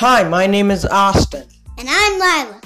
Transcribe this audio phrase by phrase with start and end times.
[0.00, 1.46] Hi, my name is Austin,
[1.76, 2.60] And I'm Lila.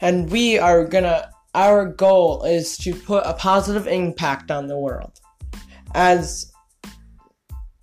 [0.00, 1.32] and we are gonna.
[1.52, 5.18] Our goal is to put a positive impact on the world.
[5.96, 6.52] As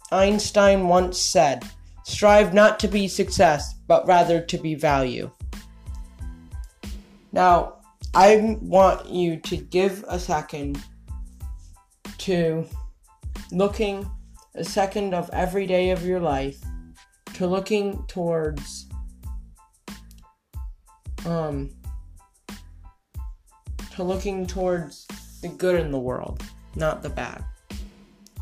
[0.09, 1.65] Einstein once said,
[2.05, 5.29] strive not to be success, but rather to be value.
[7.33, 7.79] Now,
[8.13, 10.81] I want you to give a second
[12.19, 12.65] to
[13.51, 14.09] looking
[14.53, 16.63] a second of every day of your life
[17.35, 18.87] to looking towards
[21.25, 21.69] um
[23.93, 25.05] to looking towards
[25.41, 26.41] the good in the world,
[26.77, 27.43] not the bad.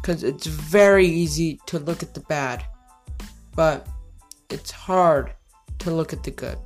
[0.03, 2.63] Cuz it's very easy to look at the bad,
[3.55, 3.87] but
[4.51, 5.33] it's hard
[5.79, 6.59] to look at the good.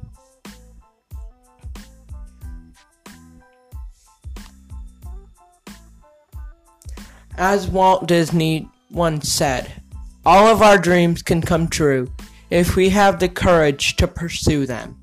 [7.37, 9.81] As Walt Disney once said,
[10.25, 12.09] all of our dreams can come true
[12.49, 14.97] if we have the courage to pursue them.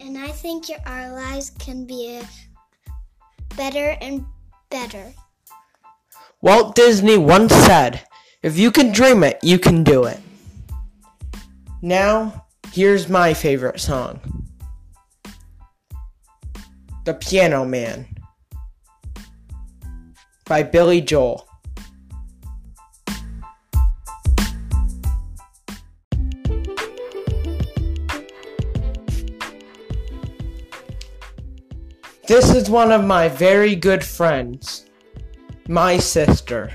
[0.00, 2.20] And I think your, our lives can be
[3.56, 4.24] better and
[4.70, 5.12] better.
[6.42, 8.02] Walt Disney once said,
[8.42, 10.18] if you can dream it, you can do it.
[11.82, 14.46] Now, here's my favorite song
[17.04, 18.06] The Piano Man
[20.46, 21.46] by Billy Joel.
[32.26, 34.79] This is one of my very good friends,
[35.70, 36.68] my sister.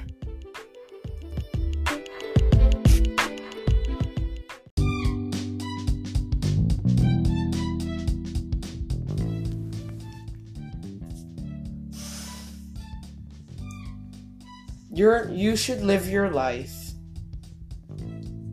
[14.90, 16.74] You're you should live your life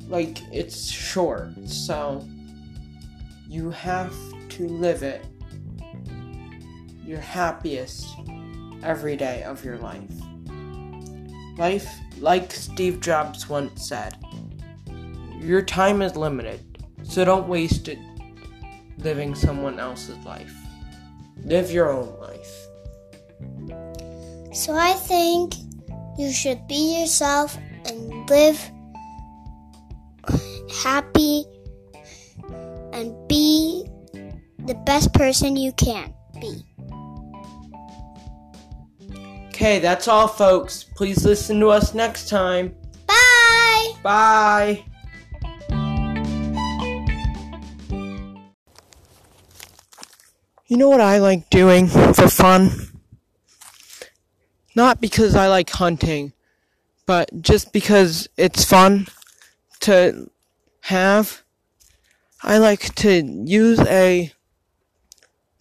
[0.09, 2.27] like it's short, so
[3.49, 4.13] you have
[4.49, 5.25] to live it
[7.07, 8.09] your happiest
[8.83, 10.32] every day of your life.
[11.57, 14.17] Life, like Steve Jobs once said,
[15.41, 16.61] your time is limited,
[17.03, 17.99] so don't waste it
[18.99, 20.55] living someone else's life.
[21.45, 22.69] Live your own life.
[24.55, 25.55] So I think
[26.19, 28.71] you should be yourself and live
[30.83, 31.45] happy
[32.93, 33.85] and be
[34.59, 36.65] the best person you can be.
[39.63, 40.83] Okay, that's all, folks.
[40.83, 42.75] Please listen to us next time.
[43.07, 43.93] Bye!
[44.03, 44.85] Bye.
[50.67, 52.73] You know what I like doing for fun?
[54.75, 56.33] Not because I like hunting,
[57.07, 59.07] but just because it's fun
[59.83, 60.29] to
[60.81, 61.45] have.
[62.43, 64.33] I like to use a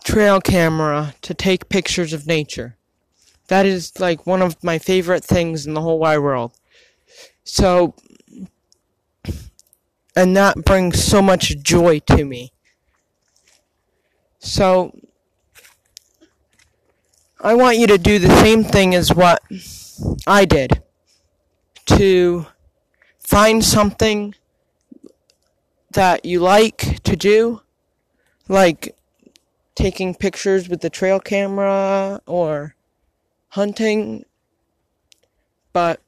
[0.03, 2.77] trail camera to take pictures of nature.
[3.51, 6.53] That is like one of my favorite things in the whole wide world.
[7.43, 7.95] So,
[10.15, 12.53] and that brings so much joy to me.
[14.39, 14.97] So,
[17.41, 19.43] I want you to do the same thing as what
[20.25, 20.81] I did.
[21.87, 22.45] To
[23.19, 24.33] find something
[25.91, 27.63] that you like to do,
[28.47, 28.95] like
[29.75, 32.75] taking pictures with the trail camera or
[33.51, 34.23] hunting,
[35.73, 36.01] but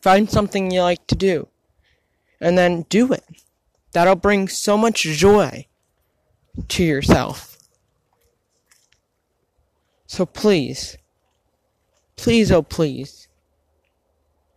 [0.00, 1.48] find something you like to do
[2.40, 3.24] and then do it.
[3.92, 5.66] That'll bring so much joy
[6.68, 7.56] to yourself.
[10.06, 10.98] So please,
[12.16, 13.28] please, oh please.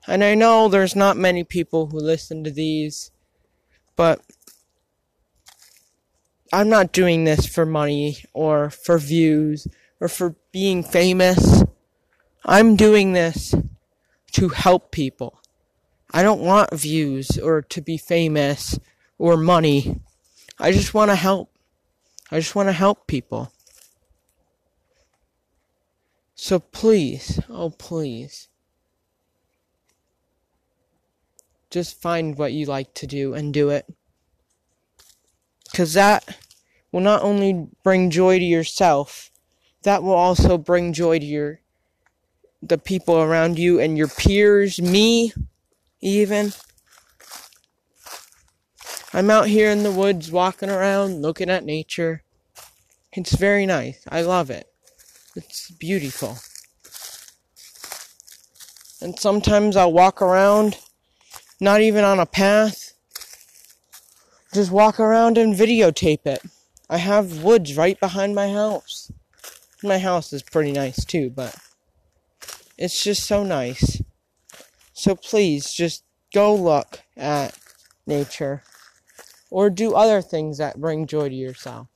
[0.08, 3.12] And I know there's not many people who listen to these,
[3.96, 4.22] but
[6.52, 9.68] I'm not doing this for money or for views
[10.00, 11.64] or for being famous.
[12.46, 13.56] I'm doing this
[14.34, 15.42] to help people.
[16.12, 18.80] I don't want views or to be famous
[19.18, 20.02] or money.
[20.60, 21.52] I just want to help.
[22.32, 23.52] I just want to help people.
[26.36, 28.50] So please, oh please,
[31.70, 33.86] just find what you like to do and do it.
[35.72, 36.38] Because that
[36.92, 39.32] will not only bring joy to yourself,
[39.86, 41.60] that will also bring joy to your
[42.62, 45.32] the people around you and your peers, me,
[46.02, 46.52] even.
[49.14, 52.24] I'm out here in the woods walking around, looking at nature.
[53.14, 54.04] It's very nice.
[54.10, 54.68] I love it.
[55.36, 56.40] It's beautiful.
[59.02, 60.80] And sometimes I'll walk around,
[61.60, 62.94] not even on a path,
[64.52, 66.42] just walk around and videotape it.
[66.90, 69.12] I have woods right behind my house.
[69.86, 71.56] My house is pretty nice too, but
[72.78, 74.02] it's just so nice.
[74.94, 76.04] So please just
[76.34, 77.58] go look at
[78.08, 78.64] nature
[79.52, 81.88] or do other things that bring joy to yourself.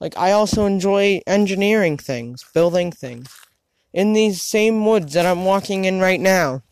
[0.00, 3.34] Like, I also enjoy engineering things, building things.
[3.92, 6.62] In these same woods that I'm walking in right now,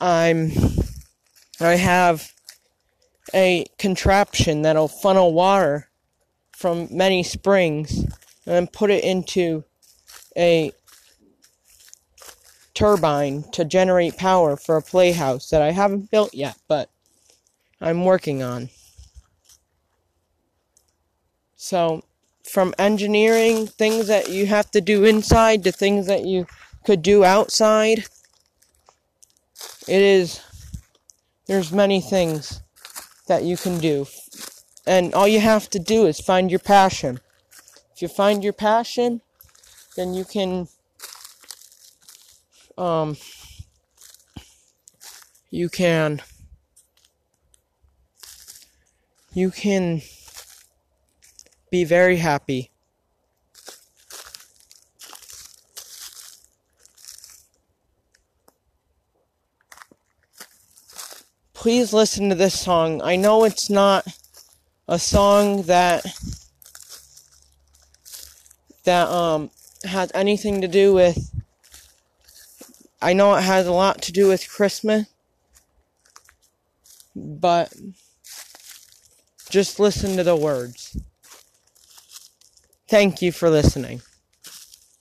[0.00, 0.52] I'm.
[1.60, 2.32] I have
[3.32, 5.88] a contraption that'll funnel water
[6.62, 9.64] from many springs and then put it into
[10.36, 10.70] a
[12.72, 16.88] turbine to generate power for a playhouse that I haven't built yet, but
[17.80, 18.70] I'm working on.
[21.56, 22.04] So,
[22.44, 26.46] from engineering things that you have to do inside to things that you
[26.86, 28.04] could do outside,
[29.88, 30.40] it is,
[31.48, 32.62] there's many things
[33.26, 34.06] that you can do.
[34.86, 37.20] And all you have to do is find your passion.
[37.94, 39.20] If you find your passion,
[39.96, 40.68] then you can
[42.76, 43.16] um,
[45.50, 46.22] you can
[49.34, 50.02] you can
[51.70, 52.70] be very happy.
[61.54, 63.00] Please listen to this song.
[63.02, 64.04] I know it's not
[64.88, 66.04] a song that
[68.84, 69.50] that um
[69.84, 71.32] has anything to do with
[73.00, 75.06] I know it has a lot to do with Christmas,
[77.16, 77.74] but
[79.50, 80.96] just listen to the words.
[82.86, 84.02] Thank you for listening.